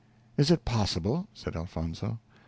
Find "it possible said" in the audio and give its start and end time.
0.49-1.55